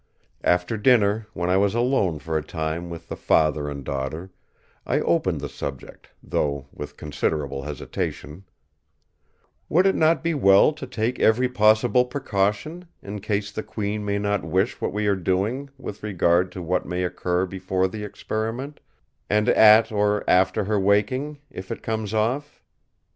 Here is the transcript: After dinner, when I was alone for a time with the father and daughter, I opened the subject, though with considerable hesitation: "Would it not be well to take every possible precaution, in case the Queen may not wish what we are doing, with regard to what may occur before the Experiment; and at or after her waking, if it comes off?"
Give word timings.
After 0.43 0.77
dinner, 0.77 1.27
when 1.35 1.51
I 1.51 1.57
was 1.57 1.75
alone 1.75 2.17
for 2.17 2.35
a 2.35 2.41
time 2.41 2.89
with 2.89 3.07
the 3.07 3.15
father 3.15 3.69
and 3.69 3.83
daughter, 3.85 4.31
I 4.83 4.99
opened 4.99 5.41
the 5.41 5.47
subject, 5.47 6.09
though 6.23 6.65
with 6.73 6.97
considerable 6.97 7.61
hesitation: 7.61 8.45
"Would 9.69 9.85
it 9.85 9.93
not 9.93 10.23
be 10.23 10.33
well 10.33 10.73
to 10.73 10.87
take 10.87 11.19
every 11.19 11.47
possible 11.47 12.03
precaution, 12.05 12.85
in 13.03 13.21
case 13.21 13.51
the 13.51 13.61
Queen 13.61 14.03
may 14.03 14.17
not 14.17 14.43
wish 14.43 14.81
what 14.81 14.91
we 14.91 15.05
are 15.05 15.15
doing, 15.15 15.69
with 15.77 16.01
regard 16.01 16.51
to 16.53 16.63
what 16.63 16.83
may 16.87 17.03
occur 17.03 17.45
before 17.45 17.87
the 17.87 18.03
Experiment; 18.03 18.79
and 19.29 19.49
at 19.49 19.91
or 19.91 20.23
after 20.27 20.63
her 20.63 20.79
waking, 20.79 21.37
if 21.51 21.69
it 21.69 21.83
comes 21.83 22.11
off?" 22.11 22.59